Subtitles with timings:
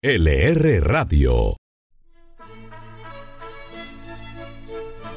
[0.00, 1.56] LR Radio.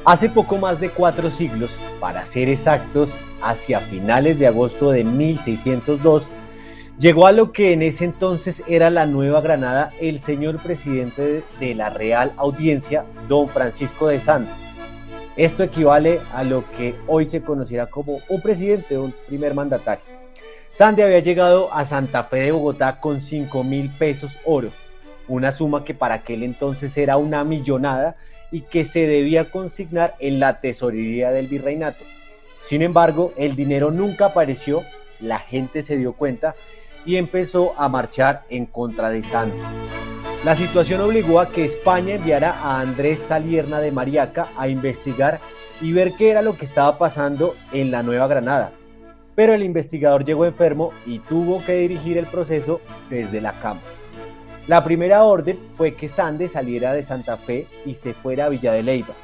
[0.04, 6.32] Hace poco más de cuatro siglos, para ser exactos, hacia finales de agosto de 1602,
[6.98, 11.74] llegó a lo que en ese entonces era la Nueva Granada el señor presidente de
[11.76, 14.50] la Real Audiencia, don Francisco de Sando.
[15.36, 20.11] Esto equivale a lo que hoy se conociera como un presidente un primer mandatario.
[20.72, 24.70] Sande había llegado a Santa Fe de Bogotá con 5 mil pesos oro,
[25.28, 28.16] una suma que para aquel entonces era una millonada
[28.50, 32.02] y que se debía consignar en la tesorería del virreinato.
[32.62, 34.82] Sin embargo, el dinero nunca apareció,
[35.20, 36.54] la gente se dio cuenta
[37.04, 39.62] y empezó a marchar en contra de Sande.
[40.42, 45.38] La situación obligó a que España enviara a Andrés Salierna de Mariaca a investigar
[45.82, 48.72] y ver qué era lo que estaba pasando en la Nueva Granada.
[49.34, 53.80] Pero el investigador llegó enfermo y tuvo que dirigir el proceso desde la cama.
[54.66, 58.72] La primera orden fue que Sande saliera de Santa Fe y se fuera a Villa
[58.72, 59.14] de Leyva.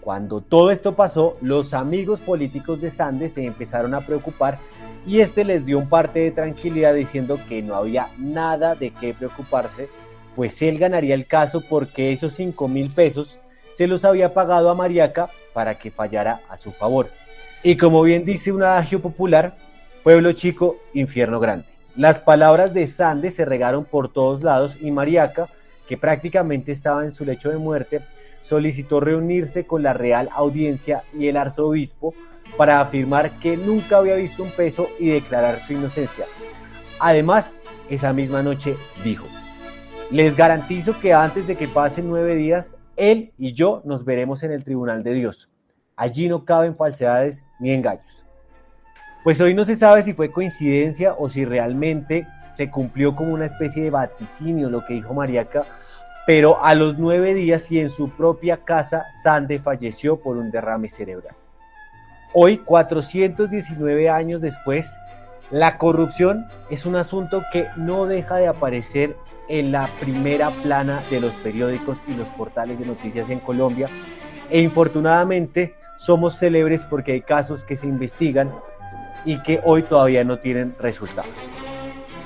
[0.00, 4.58] Cuando todo esto pasó, los amigos políticos de Sande se empezaron a preocupar
[5.06, 9.14] y este les dio un parte de tranquilidad diciendo que no había nada de qué
[9.14, 9.88] preocuparse,
[10.34, 13.38] pues él ganaría el caso porque esos 5 mil pesos
[13.76, 17.10] se los había pagado a Mariaca para que fallara a su favor.
[17.62, 19.56] Y como bien dice un adagio popular,
[20.02, 21.64] pueblo chico, infierno grande.
[21.94, 25.48] Las palabras de Sande se regaron por todos lados y Mariaca,
[25.86, 28.00] que prácticamente estaba en su lecho de muerte,
[28.42, 32.14] solicitó reunirse con la Real Audiencia y el arzobispo
[32.56, 36.24] para afirmar que nunca había visto un peso y declarar su inocencia.
[36.98, 37.56] Además,
[37.88, 39.26] esa misma noche dijo,
[40.10, 44.50] les garantizo que antes de que pasen nueve días, él y yo nos veremos en
[44.50, 45.51] el tribunal de Dios.
[45.96, 48.24] Allí no caben falsedades ni engaños.
[49.24, 53.46] Pues hoy no se sabe si fue coincidencia o si realmente se cumplió como una
[53.46, 55.64] especie de vaticinio lo que dijo Mariaca,
[56.26, 60.88] pero a los nueve días y en su propia casa, Sande falleció por un derrame
[60.88, 61.34] cerebral.
[62.32, 64.96] Hoy, 419 años después,
[65.50, 69.16] la corrupción es un asunto que no deja de aparecer
[69.48, 73.88] en la primera plana de los periódicos y los portales de noticias en Colombia.
[74.48, 78.52] E infortunadamente somos célebres porque hay casos que se investigan
[79.24, 81.30] y que hoy todavía no tienen resultados.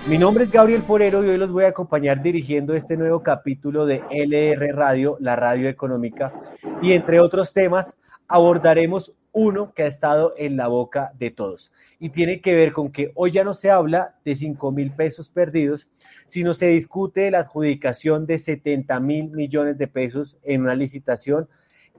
[0.09, 3.85] Mi nombre es Gabriel Forero y hoy los voy a acompañar dirigiendo este nuevo capítulo
[3.85, 6.33] de LR Radio, la radio económica,
[6.81, 7.99] y entre otros temas
[8.29, 11.71] abordaremos uno que ha estado en la boca de todos
[12.01, 15.29] y tiene que ver con que hoy ya no se habla de 5 mil pesos
[15.29, 15.87] perdidos,
[16.25, 21.47] sino se discute la adjudicación de 70 mil millones de pesos en una licitación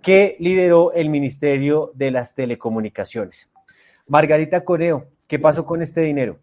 [0.01, 3.49] que lideró el Ministerio de las Telecomunicaciones.
[4.07, 6.39] Margarita Coreo, ¿qué pasó con este dinero?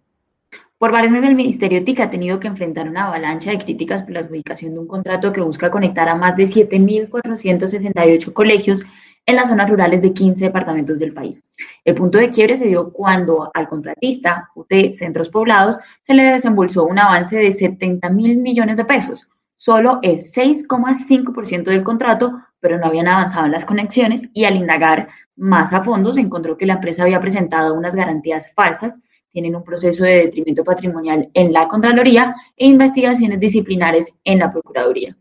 [0.79, 4.13] Por varios meses el Ministerio TIC ha tenido que enfrentar una avalancha de críticas por
[4.13, 8.85] la adjudicación de un contrato que busca conectar a más de 7.468 colegios
[9.27, 11.45] en las zonas rurales de 15 departamentos del país.
[11.85, 16.85] El punto de quiebre se dio cuando al contratista, UT Centros Poblados, se le desembolsó
[16.85, 22.33] un avance de 70 mil millones de pesos, solo el 6,5% del contrato,
[22.65, 26.57] pero no habían avanzado en las conexiones y al indagar más a fondo se encontró
[26.57, 31.53] que la empresa había presentado unas garantías falsas, tienen un proceso de detrimento patrimonial en
[31.53, 35.15] la Contraloría e investigaciones disciplinares en la Procuraduría.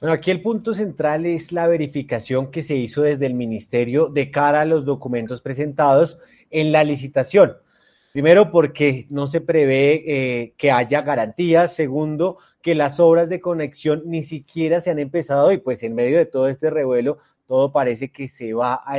[0.00, 4.30] Bueno, aquí el punto central es la verificación que se hizo desde el Ministerio de
[4.30, 6.18] cara a los documentos presentados
[6.50, 7.54] en la licitación.
[8.12, 11.74] Primero, porque no se prevé eh, que haya garantías.
[11.74, 16.18] Segundo, que las obras de conexión ni siquiera se han empezado y pues en medio
[16.18, 18.98] de todo este revuelo, todo parece que se va a,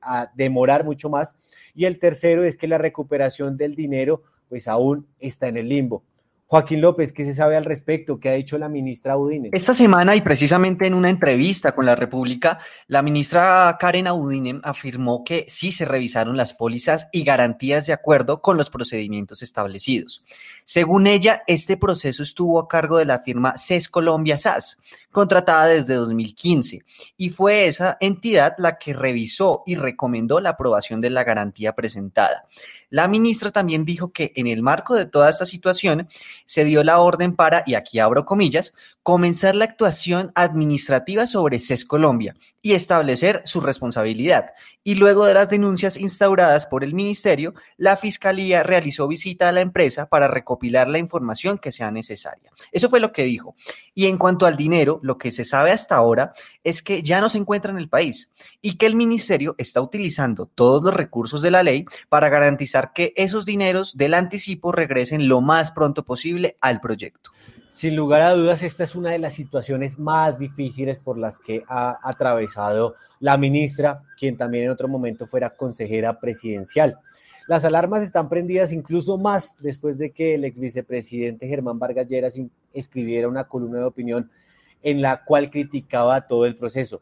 [0.00, 1.36] a demorar mucho más.
[1.74, 6.04] Y el tercero es que la recuperación del dinero pues aún está en el limbo.
[6.52, 8.20] Joaquín López, ¿qué se sabe al respecto?
[8.20, 9.48] ¿Qué ha dicho la ministra Udine?
[9.52, 12.58] Esta semana y precisamente en una entrevista con la República,
[12.88, 18.42] la ministra Karen Audine afirmó que sí se revisaron las pólizas y garantías de acuerdo
[18.42, 20.24] con los procedimientos establecidos.
[20.66, 24.76] Según ella, este proceso estuvo a cargo de la firma CES Colombia SAS,
[25.12, 26.82] contratada desde 2015,
[27.16, 32.48] y fue esa entidad la que revisó y recomendó la aprobación de la garantía presentada.
[32.90, 36.08] La ministra también dijo que en el marco de toda esta situación
[36.46, 38.72] se dio la orden para, y aquí abro comillas,
[39.02, 44.46] comenzar la actuación administrativa sobre CES Colombia y establecer su responsabilidad.
[44.84, 49.60] Y luego de las denuncias instauradas por el ministerio, la Fiscalía realizó visita a la
[49.60, 52.50] empresa para recopilar la información que sea necesaria.
[52.70, 53.56] Eso fue lo que dijo.
[53.94, 57.28] Y en cuanto al dinero, lo que se sabe hasta ahora es que ya no
[57.28, 61.50] se encuentra en el país y que el ministerio está utilizando todos los recursos de
[61.50, 66.80] la ley para garantizar que esos dineros del anticipo regresen lo más pronto posible al
[66.80, 67.30] proyecto.
[67.72, 71.64] Sin lugar a dudas, esta es una de las situaciones más difíciles por las que
[71.66, 76.98] ha atravesado la ministra, quien también en otro momento fuera consejera presidencial.
[77.48, 82.38] Las alarmas están prendidas incluso más después de que el ex vicepresidente Germán Vargas Lleras
[82.74, 84.30] escribiera una columna de opinión
[84.82, 87.00] en la cual criticaba todo el proceso.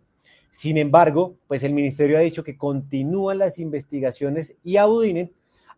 [0.52, 5.32] Sin embargo, pues el ministerio ha dicho que continúan las investigaciones y Audinen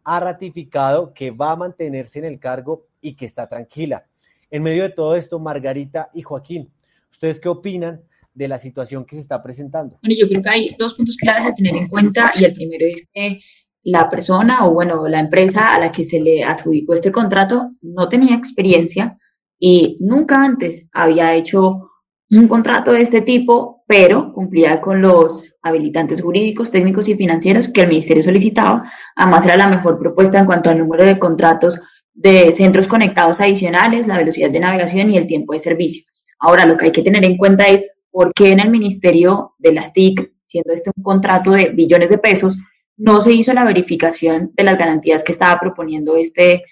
[0.05, 4.05] ha ratificado que va a mantenerse en el cargo y que está tranquila.
[4.53, 6.71] En medio de todo esto, Margarita y Joaquín,
[7.11, 8.03] ¿ustedes qué opinan
[8.35, 9.99] de la situación que se está presentando?
[10.03, 12.85] Bueno, yo creo que hay dos puntos claves a tener en cuenta y el primero
[12.85, 13.41] es que
[13.83, 18.11] la persona o bueno, la empresa a la que se le adjudicó este contrato no
[18.11, 19.17] tenía experiencia
[19.59, 21.89] y nunca antes había hecho
[22.29, 27.81] un contrato de este tipo, pero cumplía con los habilitantes jurídicos, técnicos y financieros que
[27.81, 28.85] el ministerio solicitaba.
[29.17, 31.81] Además, era la mejor propuesta en cuanto al número de contratos
[32.15, 36.05] de centros conectados adicionales, la velocidad de navegación y el tiempo de servicio.
[36.39, 39.73] Ahora, lo que hay que tener en cuenta es por qué en el Ministerio de
[39.73, 42.59] las TIC, siendo este un contrato de billones de pesos,
[42.97, 46.65] no se hizo la verificación de las garantías que estaba proponiendo este,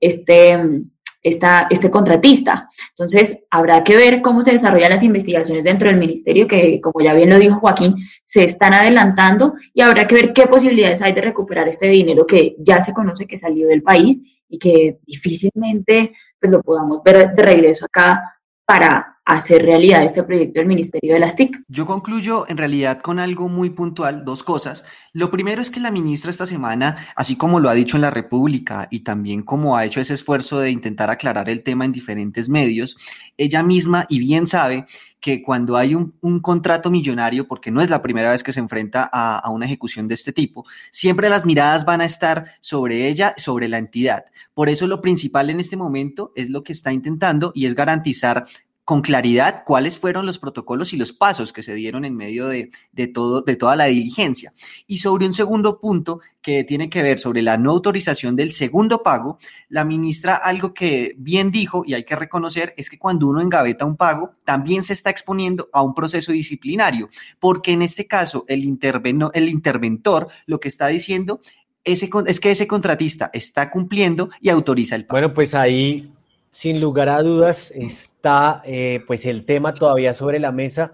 [0.00, 0.58] este,
[1.22, 2.68] este contratista.
[2.90, 7.14] Entonces, habrá que ver cómo se desarrollan las investigaciones dentro del ministerio, que como ya
[7.14, 11.20] bien lo dijo Joaquín, se están adelantando y habrá que ver qué posibilidades hay de
[11.20, 16.52] recuperar este dinero que ya se conoce que salió del país y que difícilmente pues,
[16.52, 18.22] lo podamos ver de regreso acá
[18.64, 21.60] para hacer realidad este proyecto del Ministerio de las TIC.
[21.68, 24.86] Yo concluyo en realidad con algo muy puntual, dos cosas.
[25.12, 28.10] Lo primero es que la ministra esta semana, así como lo ha dicho en la
[28.10, 32.48] República y también como ha hecho ese esfuerzo de intentar aclarar el tema en diferentes
[32.48, 32.96] medios,
[33.36, 34.86] ella misma y bien sabe
[35.20, 39.10] que cuando hay un, contrato millonario, porque no es la primera vez que se enfrenta
[39.12, 43.34] a, a una ejecución de este tipo, siempre las miradas van a estar sobre ella,
[43.36, 44.24] sobre la entidad.
[44.54, 48.46] Por eso lo principal en este momento es lo que está intentando y es garantizar
[48.88, 52.70] con claridad cuáles fueron los protocolos y los pasos que se dieron en medio de,
[53.12, 54.54] todo, de toda la diligencia.
[54.86, 59.02] Y sobre un segundo punto que tiene que ver sobre la no autorización del segundo
[59.02, 59.38] pago,
[59.68, 63.84] la ministra algo que bien dijo y hay que reconocer es que cuando uno engaveta
[63.84, 68.62] un pago, también se está exponiendo a un proceso disciplinario, porque en este caso el,
[69.34, 71.42] el interventor lo que está diciendo
[71.84, 75.20] ese, es que ese contratista está cumpliendo y autoriza el pago.
[75.20, 76.10] Bueno, pues ahí
[76.50, 80.92] sin lugar a dudas está eh, pues el tema todavía sobre la mesa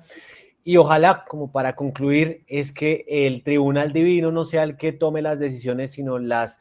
[0.65, 5.21] y ojalá, como para concluir, es que el Tribunal Divino no sea el que tome
[5.21, 6.59] las decisiones, sino las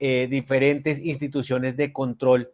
[0.00, 2.50] eh, diferentes instituciones de control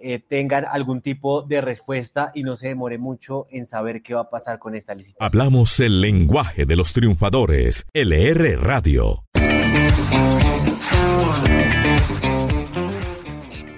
[0.00, 4.22] eh, tengan algún tipo de respuesta y no se demore mucho en saber qué va
[4.22, 5.26] a pasar con esta licitación.
[5.26, 9.24] Hablamos el lenguaje de los triunfadores, LR Radio.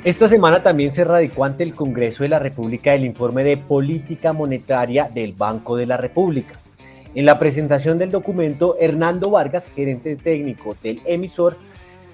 [0.06, 4.32] Esta semana también se radicó ante el Congreso de la República el informe de política
[4.32, 6.61] monetaria del Banco de la República.
[7.17, 11.56] En la presentación del documento, Hernando Vargas, gerente técnico del emisor,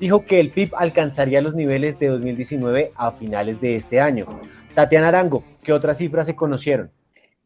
[0.01, 4.25] dijo que el PIB alcanzaría los niveles de 2019 a finales de este año.
[4.75, 6.91] Tatiana Arango, ¿qué otras cifras se conocieron?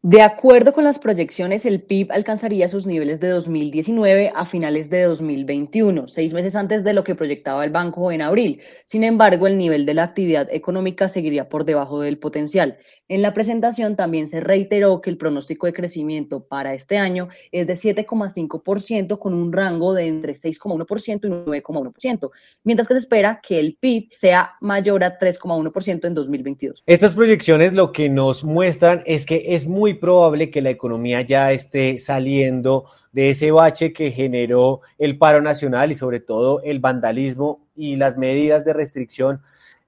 [0.09, 5.03] De acuerdo con las proyecciones, el PIB alcanzaría sus niveles de 2019 a finales de
[5.03, 8.61] 2021, seis meses antes de lo que proyectaba el banco en abril.
[8.85, 12.77] Sin embargo, el nivel de la actividad económica seguiría por debajo del potencial.
[13.09, 17.65] En la presentación también se reiteró que el pronóstico de crecimiento para este año es
[17.65, 22.29] de 7,5% con un rango de entre 6,1% y 9,1%,
[22.65, 26.83] mientras que se espera que el PIB sea mayor a 3,1% en 2022.
[26.85, 31.53] Estas proyecciones lo que nos muestran es que es muy probable que la economía ya
[31.53, 37.65] esté saliendo de ese bache que generó el paro nacional y sobre todo el vandalismo
[37.73, 39.41] y las medidas de restricción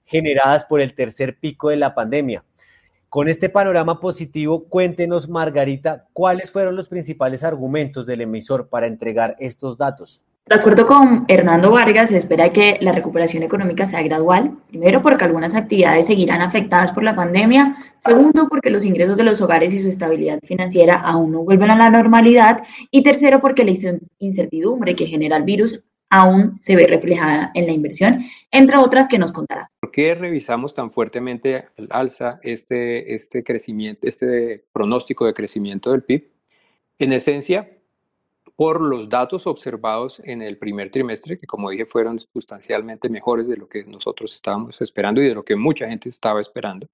[0.05, 2.43] generadas por el tercer pico de la pandemia.
[3.09, 9.35] Con este panorama positivo, cuéntenos, Margarita, cuáles fueron los principales argumentos del emisor para entregar
[9.39, 10.23] estos datos.
[10.45, 14.57] De acuerdo con Hernando Vargas, se espera que la recuperación económica sea gradual.
[14.67, 17.75] Primero, porque algunas actividades seguirán afectadas por la pandemia.
[17.97, 21.77] Segundo, porque los ingresos de los hogares y su estabilidad financiera aún no vuelven a
[21.77, 22.61] la normalidad.
[22.91, 23.73] Y tercero, porque la
[24.19, 29.19] incertidumbre que genera el virus aún se ve reflejada en la inversión, entre otras que
[29.19, 29.69] nos contará.
[29.79, 36.03] ¿Por qué revisamos tan fuertemente al alza este, este crecimiento, este pronóstico de crecimiento del
[36.03, 36.29] PIB?
[36.99, 37.69] En esencia,
[38.55, 43.55] por los datos observados en el primer trimestre, que como dije fueron sustancialmente mejores de
[43.55, 46.87] lo que nosotros estábamos esperando y de lo que mucha gente estaba esperando.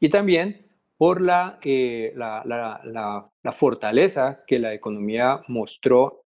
[0.00, 0.66] Y también
[0.98, 6.24] por la, eh, la, fortaleza que la economía mostró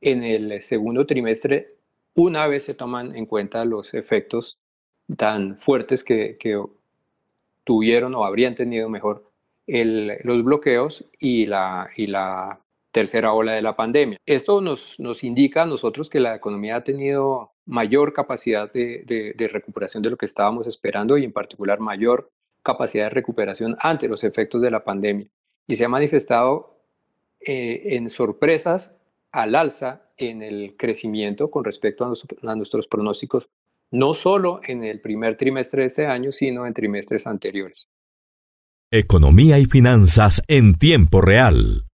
[0.00, 1.74] en el segundo trimestre,
[2.14, 4.58] una vez se toman en cuenta los efectos
[5.16, 6.36] tan fuertes que,
[7.62, 9.30] tuvieron o habrían tenido mejor
[9.66, 14.18] los bloqueos y la, tercera ola de la pandemia.
[14.26, 20.02] Esto nos, indica a nosotros que la economía ha tenido mayor capacidad de, de, recuperación
[20.02, 22.30] de lo que estábamos esperando y en particular mayor
[22.64, 25.28] capacidad de recuperación ante los efectos de la pandemia.
[25.68, 26.80] Y se ha manifestado
[27.40, 28.96] eh, en sorpresas
[29.32, 33.48] al alza en el crecimiento con respecto a, nuestros pronósticos,
[33.90, 37.88] no solo en el primer trimestre de este año, sino en trimestres anteriores.
[38.92, 41.84] Economía y finanzas en tiempo real.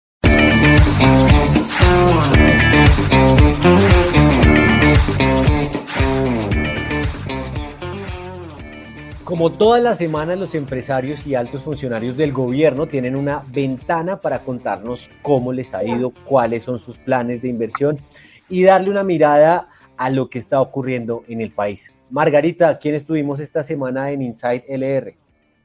[9.26, 14.38] Como todas las semanas, los empresarios y altos funcionarios del gobierno tienen una ventana para
[14.38, 17.99] contarnos cómo les ha ido, cuáles son sus planes de inversión
[18.49, 19.66] y darle una mirada
[19.97, 21.92] a lo que está ocurriendo en el país.
[22.09, 25.16] Margarita, ¿quién estuvimos esta semana en Inside LR?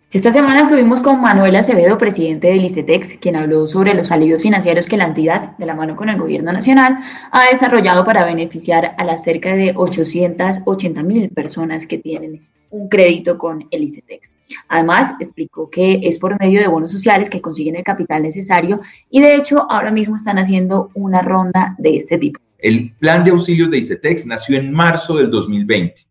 [0.09, 4.87] Esta semana estuvimos con Manuel Acevedo, presidente del ICETEX, quien habló sobre los alivios financieros
[4.87, 6.97] que la entidad, de la mano con el gobierno nacional,
[7.31, 12.41] ha desarrollado para beneficiar a las cerca de 880 mil personas que tienen
[12.71, 14.35] un crédito con el ICETEX.
[14.67, 19.21] Además, explicó que es por medio de bonos sociales que consiguen el capital necesario y
[19.21, 22.39] de hecho ahora mismo están haciendo una ronda de este tipo.
[22.57, 26.05] El plan de auxilios de ICETEX nació en marzo del 2020.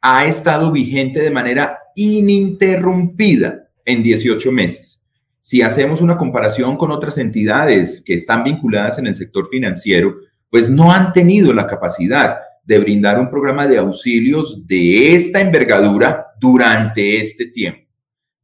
[0.00, 5.02] Ha estado vigente de manera ininterrumpida en 18 meses.
[5.40, 10.16] Si hacemos una comparación con otras entidades que están vinculadas en el sector financiero,
[10.50, 16.26] pues no han tenido la capacidad de brindar un programa de auxilios de esta envergadura
[16.40, 17.86] durante este tiempo.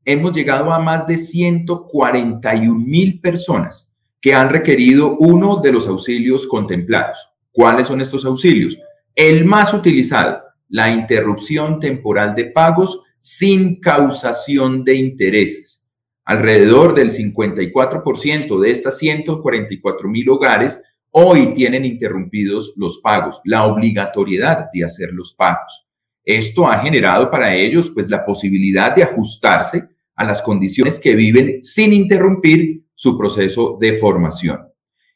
[0.05, 6.47] Hemos llegado a más de 141 mil personas que han requerido uno de los auxilios
[6.47, 7.29] contemplados.
[7.51, 8.79] ¿Cuáles son estos auxilios?
[9.15, 15.89] El más utilizado, la interrupción temporal de pagos sin causación de intereses.
[16.25, 20.81] Alrededor del 54% de estas 144 mil hogares
[21.13, 25.87] hoy tienen interrumpidos los pagos, la obligatoriedad de hacer los pagos.
[26.25, 31.63] Esto ha generado para ellos pues la posibilidad de ajustarse a las condiciones que viven
[31.63, 34.69] sin interrumpir su proceso de formación.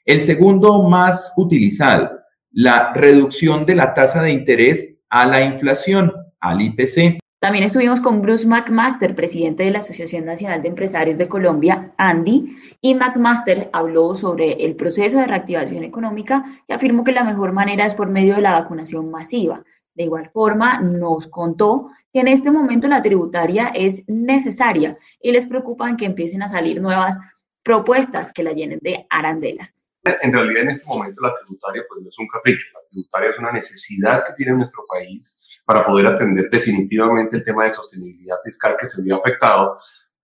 [0.04, 2.10] El segundo más utilizado,
[2.50, 7.18] la reducción de la tasa de interés a la inflación, al IPC.
[7.38, 12.56] También estuvimos con Bruce McMaster, presidente de la Asociación Nacional de Empresarios de Colombia, Andy,
[12.80, 17.84] y McMaster habló sobre el proceso de reactivación económica y afirmó que la mejor manera
[17.84, 19.62] es por medio de la vacunación masiva.
[19.94, 25.46] De igual forma, nos contó que en este momento la tributaria es necesaria y les
[25.46, 27.18] preocupa que empiecen a salir nuevas
[27.62, 29.76] propuestas que la llenen de arandelas.
[30.22, 33.38] En realidad, en este momento la tributaria pues, no es un capricho, la tributaria es
[33.38, 38.76] una necesidad que tiene nuestro país para poder atender definitivamente el tema de sostenibilidad fiscal
[38.78, 39.76] que se vio afectado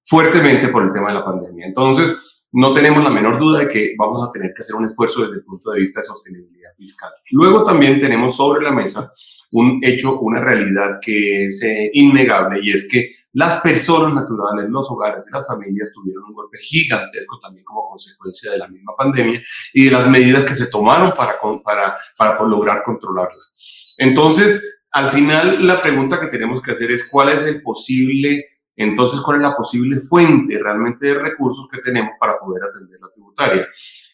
[0.05, 1.67] fuertemente por el tema de la pandemia.
[1.67, 5.23] Entonces, no tenemos la menor duda de que vamos a tener que hacer un esfuerzo
[5.23, 7.11] desde el punto de vista de sostenibilidad fiscal.
[7.31, 9.11] Luego también tenemos sobre la mesa
[9.53, 14.91] un hecho, una realidad que es eh, innegable y es que las personas naturales, los
[14.91, 19.43] hogares de las familias tuvieron un golpe gigantesco también como consecuencia de la misma pandemia
[19.73, 21.33] y de las medidas que se tomaron para,
[21.65, 23.43] para, para lograr controlarla.
[23.97, 28.47] Entonces, al final la pregunta que tenemos que hacer es cuál es el posible,
[28.77, 33.09] entonces cuál es la posible fuente realmente de recursos que tenemos para poder atender la
[33.11, 33.69] tributaria.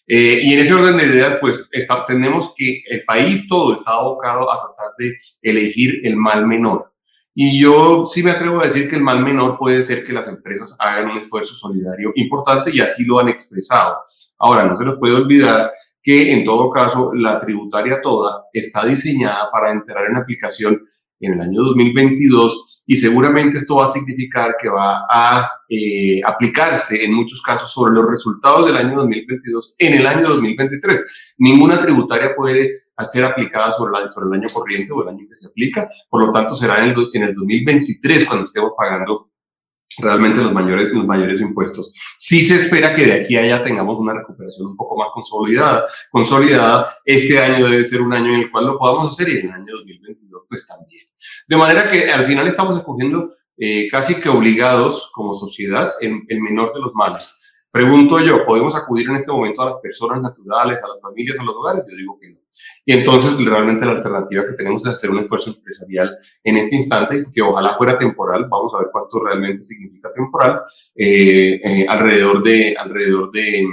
[0.07, 1.69] Eh, y en ese orden de ideas, pues
[2.07, 6.93] tenemos que el país todo está abocado a tratar de elegir el mal menor.
[7.35, 10.27] Y yo sí me atrevo a decir que el mal menor puede ser que las
[10.27, 13.99] empresas hagan un esfuerzo solidario importante y así lo han expresado.
[14.39, 15.71] Ahora, no se nos puede olvidar
[16.03, 20.81] que en todo caso la tributaria toda está diseñada para entrar en aplicación
[21.21, 27.05] en el año 2022 y seguramente esto va a significar que va a eh, aplicarse
[27.05, 31.35] en muchos casos sobre los resultados del año 2022 en el año 2023.
[31.39, 35.89] Ninguna tributaria puede ser aplicada sobre, el año corriente o el año que se aplica,
[36.09, 39.31] por lo tanto será en el, en el 2023 cuando estemos pagando
[39.97, 41.93] realmente los mayores, los mayores impuestos.
[42.19, 45.87] Sí se espera que de aquí a allá tengamos una recuperación un poco más consolidada.
[46.11, 49.47] Consolidada, este año debe ser un año en el cual lo podamos hacer y en
[49.47, 51.07] el año 2022 pues también.
[51.47, 56.41] De manera que al final estamos escogiendo eh, casi que obligados como sociedad en el
[56.41, 57.43] menor de los males.
[57.71, 61.45] Pregunto yo, ¿podemos acudir en este momento a las personas naturales, a las familias, a
[61.45, 61.85] los hogares?
[61.89, 62.38] Yo digo que no.
[62.85, 67.27] Y entonces realmente la alternativa que tenemos es hacer un esfuerzo empresarial en este instante,
[67.33, 70.63] que ojalá fuera temporal, vamos a ver cuánto realmente significa temporal,
[70.95, 73.67] eh, eh, alrededor, de, alrededor de,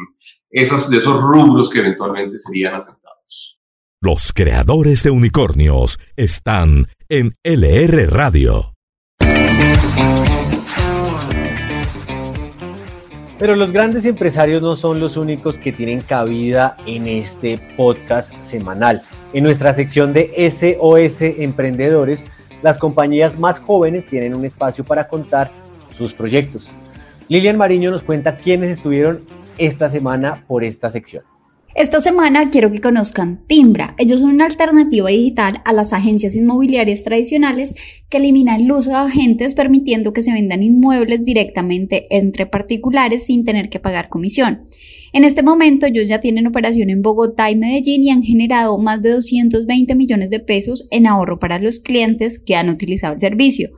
[0.50, 3.60] esos, de esos rubros que eventualmente serían afectados.
[4.02, 8.75] Los creadores de unicornios están en LR Radio.
[13.38, 19.02] Pero los grandes empresarios no son los únicos que tienen cabida en este podcast semanal.
[19.34, 22.24] En nuestra sección de SOS Emprendedores,
[22.62, 25.52] las compañías más jóvenes tienen un espacio para contar
[25.92, 26.72] sus proyectos.
[27.28, 29.26] Lilian Mariño nos cuenta quiénes estuvieron
[29.58, 31.24] esta semana por esta sección.
[31.76, 33.96] Esta semana quiero que conozcan Timbra.
[33.98, 37.76] Ellos son una alternativa digital a las agencias inmobiliarias tradicionales
[38.08, 43.44] que eliminan el uso de agentes permitiendo que se vendan inmuebles directamente entre particulares sin
[43.44, 44.68] tener que pagar comisión.
[45.12, 49.02] En este momento ellos ya tienen operación en Bogotá y Medellín y han generado más
[49.02, 53.72] de 220 millones de pesos en ahorro para los clientes que han utilizado el servicio.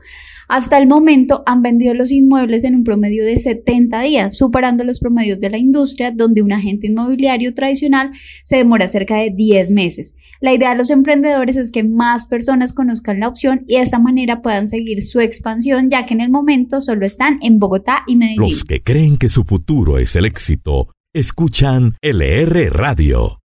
[0.48, 5.00] Hasta el momento han vendido los inmuebles en un promedio de 70 días, superando los
[5.00, 8.12] promedios de la industria, donde un agente inmobiliario tradicional
[8.44, 10.16] se demora cerca de 10 meses.
[10.40, 14.00] La idea de los emprendedores es que más personas conozcan la opción y de esta
[14.00, 18.16] manera puedan seguir su expansión, ya que en el momento solo están en Bogotá y
[18.16, 18.42] Medellín.
[18.42, 23.40] Los que creen que su futuro es el éxito, escuchan LR Radio.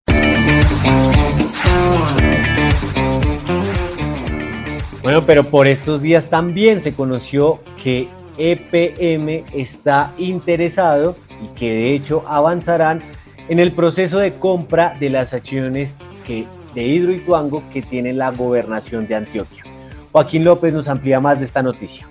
[5.03, 11.95] Bueno, pero por estos días también se conoció que EPM está interesado y que de
[11.95, 13.01] hecho avanzarán
[13.49, 19.07] en el proceso de compra de las acciones que, de Hidroituango que tiene la gobernación
[19.07, 19.63] de Antioquia.
[20.11, 22.07] Joaquín López nos amplía más de esta noticia.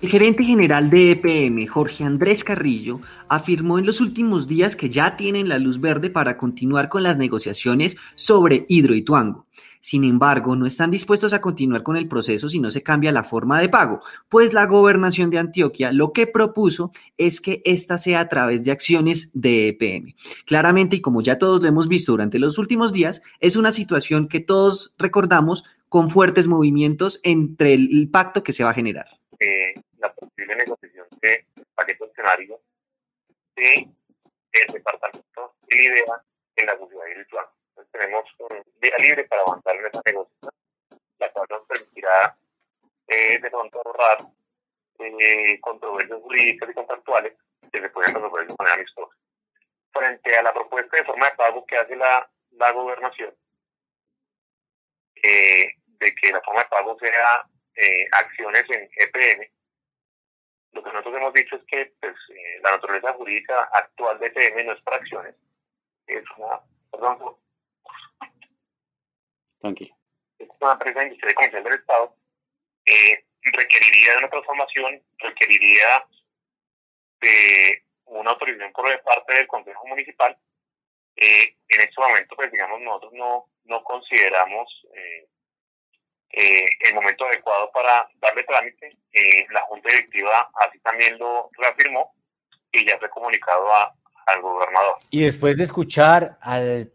[0.00, 5.16] El gerente general de EPM, Jorge Andrés Carrillo, afirmó en los últimos días que ya
[5.16, 9.46] tienen la luz verde para continuar con las negociaciones sobre Hidroituango.
[9.84, 13.22] Sin embargo, no están dispuestos a continuar con el proceso si no se cambia la
[13.22, 14.00] forma de pago,
[14.30, 18.70] pues la gobernación de Antioquia lo que propuso es que esta sea a través de
[18.70, 20.14] acciones de EPM.
[20.46, 24.26] Claramente, y como ya todos lo hemos visto durante los últimos días, es una situación
[24.26, 29.06] que todos recordamos con fuertes movimientos entre el, pacto que se va a generar.
[29.38, 32.04] Eh, la posible negociación de paquete
[33.56, 33.88] de
[34.52, 37.24] el departamento en la de
[37.76, 40.52] Lituania tenemos un día libre para avanzar en esa negociación,
[41.18, 42.36] la cual nos permitirá
[43.08, 44.18] eh, de pronto ahorrar
[44.98, 47.34] eh, controversias jurídicas y contractuales
[47.72, 49.16] que se pueden resolver de manera amistosa.
[49.92, 53.34] Frente a la propuesta de forma de pago que hace la, la gobernación,
[55.22, 57.44] eh, de que la forma de pago sea
[57.76, 59.48] eh, acciones en EPM,
[60.72, 64.66] lo que nosotros hemos dicho es que pues, eh, la naturaleza jurídica actual de EPM
[64.66, 65.36] no es para acciones,
[66.06, 66.60] es una,
[66.90, 67.36] perdón,
[69.64, 69.96] Tranquilo.
[70.60, 72.14] Una empresa industrial comercial del Estado
[72.84, 76.04] eh, requeriría de una transformación, requeriría
[77.22, 80.36] de una autorización por parte del Consejo Municipal.
[81.16, 85.28] Eh, en este momento, pues digamos, nosotros no, no consideramos eh,
[86.80, 88.98] el momento adecuado para darle trámite.
[89.48, 92.12] la Junta Directiva así también lo reafirmó
[92.70, 93.94] y ya fue comunicado a,
[94.26, 94.96] al gobernador.
[95.08, 96.92] Y después de escuchar al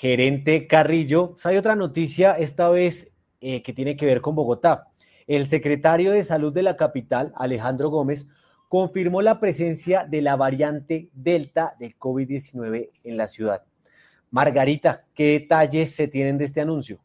[0.00, 1.36] gerente Carrillo.
[1.44, 3.10] Hay otra noticia, esta vez
[3.42, 4.86] eh, que tiene que ver con Bogotá.
[5.26, 8.26] El secretario de Salud de la capital, Alejandro Gómez,
[8.70, 13.62] confirmó la presencia de la variante Delta del COVID-19 en la ciudad.
[14.30, 16.98] Margarita, ¿qué detalles se tienen de este anuncio?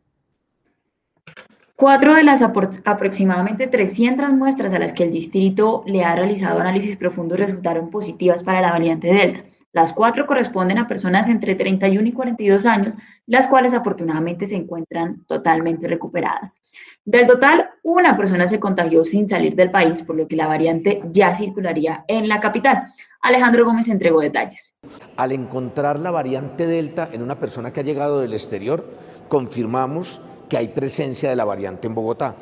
[1.75, 6.95] Cuatro de las aproximadamente 300 muestras a las que el distrito le ha realizado análisis
[6.95, 9.43] profundos resultaron positivas para la variante Delta.
[9.75, 12.95] Las cuatro corresponden a personas entre 31 y 42 años,
[13.27, 16.59] las cuales afortunadamente se encuentran totalmente recuperadas.
[17.03, 21.01] Del total, una persona se contagió sin salir del país, por lo que la variante
[21.11, 22.83] ya circularía en la capital.
[23.19, 24.73] Alejandro Gómez entregó detalles.
[25.17, 28.89] Al encontrar la variante Delta en una persona que ha llegado del exterior,
[29.27, 32.33] confirmamos que hay presencia de la variante en Bogotá.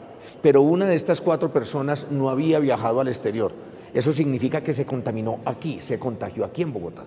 [0.44, 4.86] Pero una de estas cuatro personas no había viajado al exterior eso significa que se
[4.86, 7.04] contaminó aquí, se contagió aquí en Bogotá.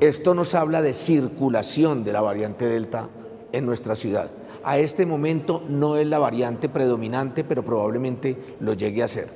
[0.00, 3.08] Esto nos habla de circulación de la variante Delta
[3.52, 4.30] en nuestra ciudad.
[4.64, 9.28] A este momento no es la variante predominante, pero probablemente lo llegue a ser.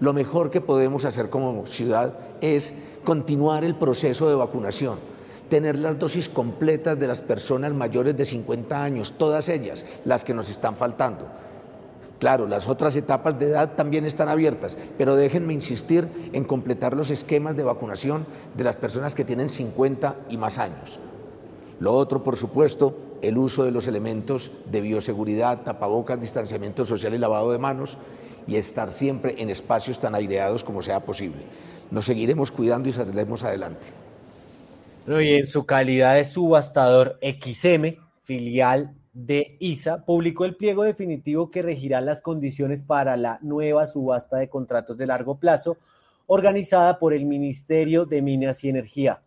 [0.00, 4.98] Lo mejor que podemos hacer como ciudad es continuar el proceso de vacunación,
[5.48, 10.34] tener las dosis completas de las personas mayores de 50 años, todas ellas, las que
[10.34, 11.26] nos están faltando
[12.18, 17.10] Claro, las otras etapas de edad también están abiertas, pero déjenme insistir en completar los
[17.10, 18.26] esquemas de vacunación
[18.56, 20.98] de las personas que tienen 50 y más años.
[21.78, 27.18] Lo otro, por supuesto, el uso de los elementos de bioseguridad, tapabocas, distanciamiento social y
[27.18, 27.98] lavado de manos
[28.48, 31.42] y estar siempre en espacios tan aireados como sea posible.
[31.92, 33.86] Nos seguiremos cuidando y saldremos adelante.
[35.06, 41.62] Y en su calidad de subastador XM, filial de ISA publicó el pliego definitivo que
[41.62, 45.76] regirá las condiciones para la nueva subasta de contratos de largo plazo
[46.26, 49.20] organizada por el Ministerio de Minas y Energía.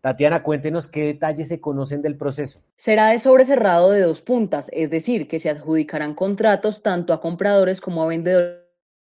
[0.00, 2.60] Tatiana, cuéntenos qué detalles se conocen del proceso.
[2.76, 7.80] Será de sobrecerrado de dos puntas, es decir, que se adjudicarán contratos tanto a compradores
[7.80, 8.58] como a vendedores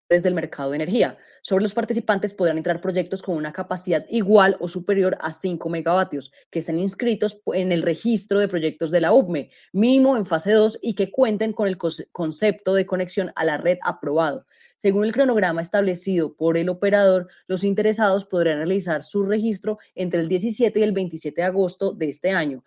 [0.09, 1.17] del mercado de energía.
[1.51, 6.31] Sobre los participantes podrán entrar proyectos con una capacidad igual o superior a 5 megavatios,
[6.49, 10.79] que estén inscritos en el registro de proyectos de la UPME, mínimo en fase 2
[10.81, 14.47] y que cuenten con el concepto de conexión a la red aprobado.
[14.77, 20.29] Según el cronograma establecido por el operador, los interesados podrán realizar su registro entre el
[20.29, 22.63] 17 y el 27 de agosto de este año.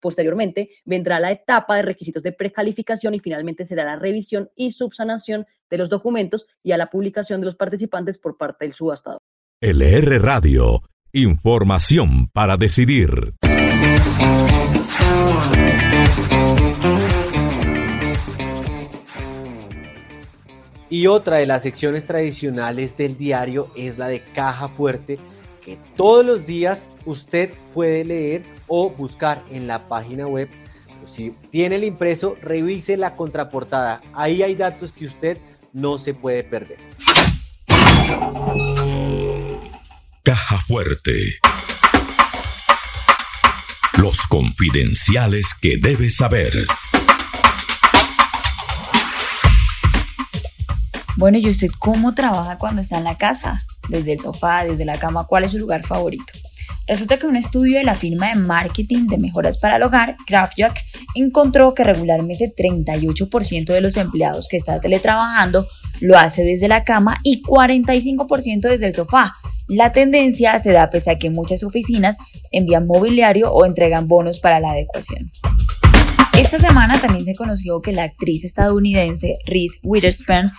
[0.00, 5.46] Posteriormente, vendrá la etapa de requisitos de precalificación y finalmente será la revisión y subsanación
[5.70, 9.20] de los documentos y a la publicación de los participantes por parte del subastador.
[9.60, 10.82] LR Radio,
[11.12, 13.34] información para decidir.
[20.88, 25.18] Y otra de las secciones tradicionales del diario es la de caja fuerte,
[25.66, 30.48] que todos los días usted puede leer o buscar en la página web.
[31.10, 34.00] Si tiene el impreso, revise la contraportada.
[34.14, 35.38] Ahí hay datos que usted
[35.72, 36.78] no se puede perder.
[40.22, 41.12] Caja fuerte.
[43.98, 46.52] Los confidenciales que debes saber.
[51.16, 53.64] Bueno, ¿y usted cómo trabaja cuando está en la casa?
[53.88, 56.32] Desde el sofá, desde la cama, ¿cuál es su lugar favorito?
[56.88, 60.82] Resulta que un estudio de la firma de marketing de mejoras para el hogar, CraftJack,
[61.16, 65.66] encontró que regularmente 38% de los empleados que está teletrabajando
[66.00, 69.32] lo hace desde la cama y 45% desde el sofá.
[69.66, 72.18] La tendencia se da pese a que muchas oficinas
[72.52, 75.30] envían mobiliario o entregan bonos para la adecuación.
[76.38, 80.52] Esta semana también se conoció que la actriz estadounidense Reese Witherspoon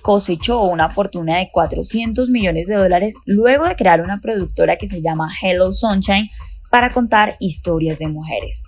[0.00, 5.02] cosechó una fortuna de 400 millones de dólares luego de crear una productora que se
[5.02, 6.30] llama Hello Sunshine
[6.70, 8.62] para contar historias de mujeres.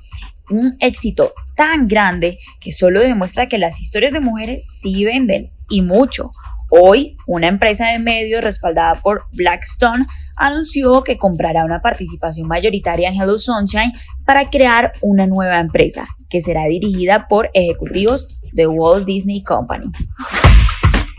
[0.50, 5.80] Un éxito tan grande que solo demuestra que las historias de mujeres sí venden y
[5.80, 6.30] mucho.
[6.70, 10.06] Hoy, una empresa de medios respaldada por Blackstone
[10.36, 13.92] anunció que comprará una participación mayoritaria en Hello Sunshine
[14.26, 19.90] para crear una nueva empresa que será dirigida por ejecutivos de Walt Disney Company.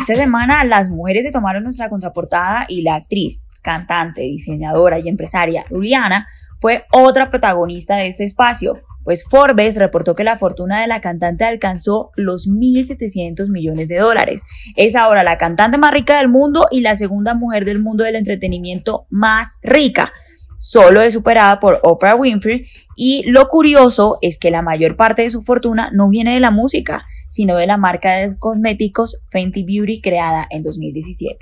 [0.08, 5.66] Esta semana las mujeres se tomaron nuestra contraportada y la actriz, cantante, diseñadora y empresaria
[5.72, 6.28] Rihanna
[6.60, 11.44] fue otra protagonista de este espacio, pues Forbes reportó que la fortuna de la cantante
[11.44, 14.44] alcanzó los 1.700 millones de dólares.
[14.76, 18.18] Es ahora la cantante más rica del mundo y la segunda mujer del mundo del
[18.18, 20.12] entretenimiento más rica.
[20.60, 25.32] Solo es superada por Oprah Winfrey y lo curioso es que la mayor parte de
[25.32, 30.02] su fortuna no viene de la música, sino de la marca de cosméticos Fenty Beauty
[30.02, 31.38] creada en 2017.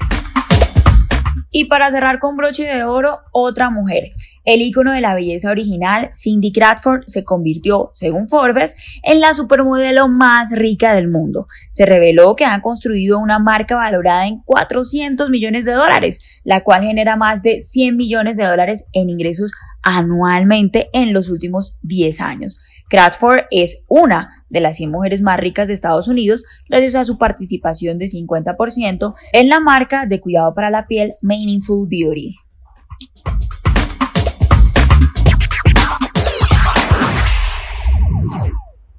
[1.55, 4.11] Y para cerrar con broche de oro, otra mujer.
[4.43, 10.07] El ícono de la belleza original, Cindy Crawford, se convirtió, según Forbes, en la supermodelo
[10.07, 11.47] más rica del mundo.
[11.69, 16.83] Se reveló que ha construido una marca valorada en 400 millones de dólares, la cual
[16.83, 19.51] genera más de 100 millones de dólares en ingresos
[19.83, 22.57] anualmente en los últimos 10 años.
[22.89, 27.17] Crawford es una de las 100 mujeres más ricas de Estados Unidos gracias a su
[27.17, 32.35] participación de 50% en la marca de cuidado para la piel Meaningful Beauty.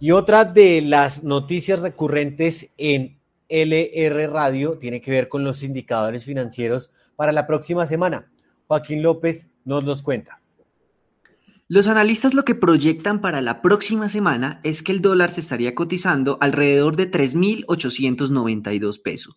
[0.01, 6.25] Y otra de las noticias recurrentes en LR Radio tiene que ver con los indicadores
[6.25, 8.31] financieros para la próxima semana.
[8.67, 10.44] Joaquín López nos los cuenta.
[11.75, 15.75] Los analistas lo que proyectan para la próxima semana es que el dólar se estaría
[15.75, 19.35] cotizando alrededor de 3.892 pesos,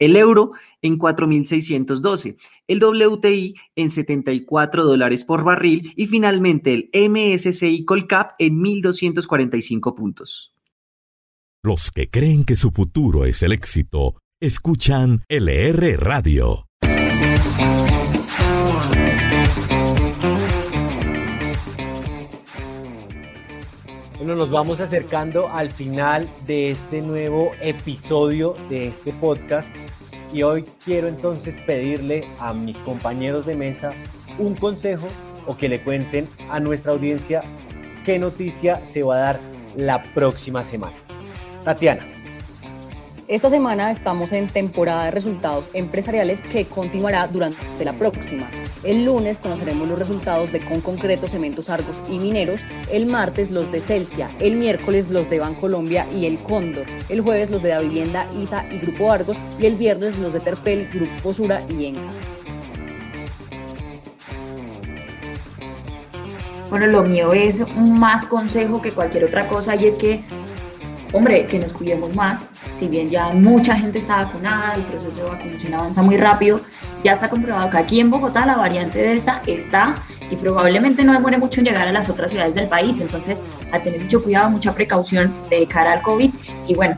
[0.00, 0.50] el euro
[0.82, 8.60] en 4.612, el WTI en 74 dólares por barril y finalmente el MSCI Colcap en
[8.60, 10.56] 1.245 puntos.
[11.62, 16.66] Los que creen que su futuro es el éxito, escuchan LR Radio.
[24.36, 29.74] Nos vamos acercando al final de este nuevo episodio de este podcast
[30.32, 33.94] y hoy quiero entonces pedirle a mis compañeros de mesa
[34.38, 35.08] un consejo
[35.46, 37.42] o que le cuenten a nuestra audiencia
[38.04, 39.40] qué noticia se va a dar
[39.76, 40.96] la próxima semana.
[41.64, 42.02] Tatiana.
[43.28, 48.48] Esta semana estamos en temporada de resultados empresariales que continuará durante la próxima.
[48.84, 52.60] El lunes conoceremos los resultados de Con Concreto, Cementos Argos y Mineros.
[52.88, 54.28] El martes los de Celsia.
[54.38, 56.86] El miércoles los de Bancolombia y El Cóndor.
[57.08, 59.36] El jueves los de la Vivienda, ISA y Grupo Argos.
[59.58, 62.12] Y el viernes los de Terpel, Grupo Sura y Enca.
[66.70, 70.22] Bueno, lo mío es más consejo que cualquier otra cosa y es que,
[71.12, 72.46] hombre, que nos cuidemos más.
[72.74, 76.60] Si bien ya mucha gente está vacunada, el proceso de vacunación avanza muy rápido,
[77.04, 79.94] ya está comprobado que aquí en Bogotá la variante Delta está
[80.30, 82.98] y probablemente no demore mucho en llegar a las otras ciudades del país.
[83.00, 83.42] Entonces,
[83.72, 86.30] a tener mucho cuidado, mucha precaución de cara al COVID.
[86.66, 86.96] Y bueno,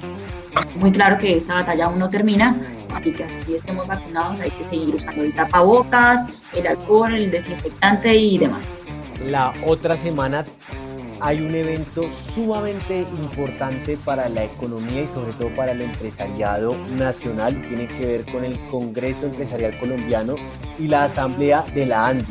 [0.81, 2.57] muy claro que esta batalla aún no termina
[3.05, 8.13] y que así estemos vacunados hay que seguir usando el tapabocas, el alcohol, el desinfectante
[8.15, 8.79] y demás
[9.25, 10.45] la otra semana
[11.21, 17.63] hay un evento sumamente importante para la economía y sobre todo para el empresariado nacional
[17.67, 20.37] tiene que ver con el Congreso Empresarial Colombiano
[20.79, 22.27] y la Asamblea de la ANDI.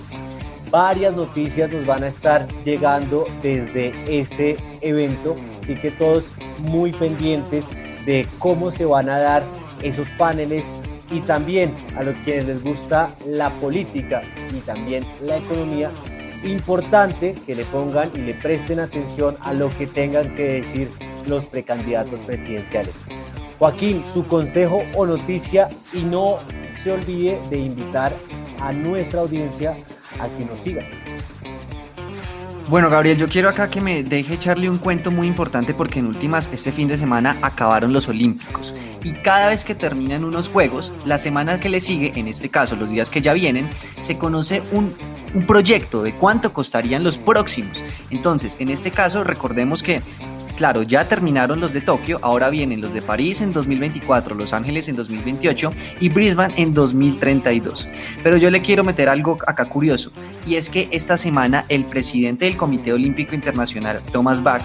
[0.70, 6.28] Varias noticias nos van a estar llegando desde ese evento, así que todos
[6.64, 7.66] muy pendientes
[8.06, 9.44] de cómo se van a dar
[9.82, 10.66] esos paneles
[11.10, 14.22] y también a los que les gusta la política
[14.54, 15.92] y también la economía
[16.44, 20.90] importante que le pongan y le presten atención a lo que tengan que decir
[21.28, 23.00] los precandidatos presidenciales.
[23.60, 26.38] Joaquín, su consejo o noticia y no
[26.82, 28.14] se olvide de invitar
[28.62, 29.78] a nuestra audiencia
[30.20, 30.84] a que nos siga.
[32.70, 36.06] Bueno, Gabriel, yo quiero acá que me deje echarle un cuento muy importante porque en
[36.06, 38.74] últimas este fin de semana acabaron los Olímpicos
[39.08, 42.76] y cada vez que terminan unos juegos, la semana que le sigue, en este caso
[42.76, 43.70] los días que ya vienen,
[44.02, 44.94] se conoce un
[45.34, 47.84] un proyecto de cuánto costarían los próximos.
[48.10, 50.02] Entonces, en este caso, recordemos que
[50.58, 54.90] claro, ya terminaron los de Tokio, ahora vienen los de París en 2024, Los Ángeles
[54.90, 57.88] en 2028 y Brisbane en 2032.
[58.24, 60.12] Pero yo le quiero meter algo acá curioso,
[60.48, 64.64] y es que esta semana el presidente del Comité Olímpico Internacional, Thomas Bach,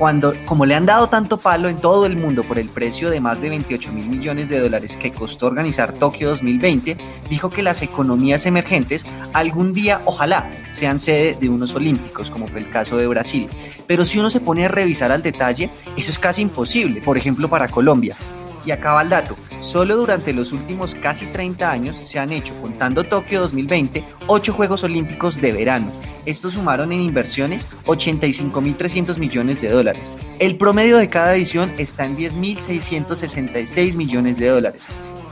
[0.00, 3.20] cuando, como le han dado tanto palo en todo el mundo por el precio de
[3.20, 6.96] más de 28 mil millones de dólares que costó organizar Tokio 2020,
[7.28, 12.60] dijo que las economías emergentes algún día, ojalá, sean sede de unos olímpicos, como fue
[12.60, 13.50] el caso de Brasil.
[13.86, 17.50] Pero si uno se pone a revisar al detalle, eso es casi imposible, por ejemplo,
[17.50, 18.16] para Colombia.
[18.64, 19.36] Y acaba el dato.
[19.60, 24.82] Solo durante los últimos casi 30 años se han hecho, contando Tokio 2020, 8 Juegos
[24.82, 25.92] Olímpicos de verano.
[26.30, 30.12] Estos sumaron en inversiones 85.300 millones de dólares.
[30.38, 34.86] El promedio de cada edición está en 10.666 millones de dólares.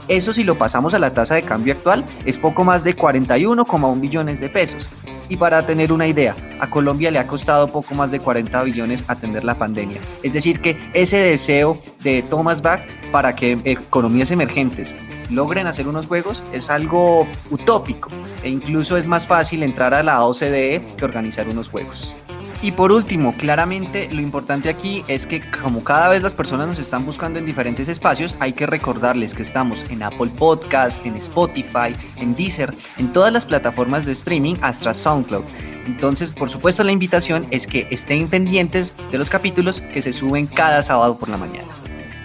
[0.09, 4.01] Eso si lo pasamos a la tasa de cambio actual es poco más de 41,1
[4.01, 4.89] billones de pesos.
[5.29, 9.05] Y para tener una idea, a Colombia le ha costado poco más de 40 billones
[9.07, 10.01] atender la pandemia.
[10.21, 12.81] Es decir, que ese deseo de Thomas Bach
[13.13, 14.93] para que economías emergentes
[15.29, 18.09] logren hacer unos juegos es algo utópico
[18.43, 22.15] e incluso es más fácil entrar a la OCDE que organizar unos juegos.
[22.61, 26.79] Y por último, claramente lo importante aquí es que como cada vez las personas nos
[26.79, 31.95] están buscando en diferentes espacios, hay que recordarles que estamos en Apple Podcast, en Spotify,
[32.17, 35.45] en Deezer, en todas las plataformas de streaming hasta SoundCloud.
[35.85, 40.45] Entonces, por supuesto, la invitación es que estén pendientes de los capítulos que se suben
[40.45, 41.78] cada sábado por la mañana.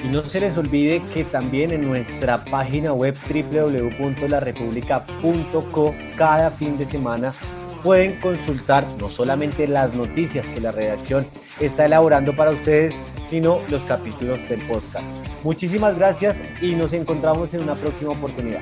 [0.04, 6.84] Y no se les olvide que también en nuestra página web www.larepublica.co cada fin de
[6.84, 7.32] semana
[7.82, 11.26] pueden consultar no solamente las noticias que la redacción
[11.60, 15.06] está elaborando para ustedes, sino los capítulos del podcast.
[15.42, 18.60] Muchísimas gracias y nos encontramos en una próxima oportunidad.